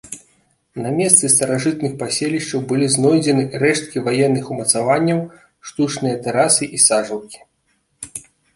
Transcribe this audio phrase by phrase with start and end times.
[0.85, 5.19] На месцы старажытных паселішчаў былі знойдзены рэшткі ваенных умацаванняў,
[5.71, 7.39] штучныя тэрасы і сажалкі.